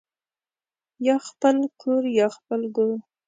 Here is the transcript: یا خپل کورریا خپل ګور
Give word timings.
یا 1.07 1.15
خپل 1.27 1.57
کورریا 1.81 2.27
خپل 2.37 2.61
ګور 2.75 2.97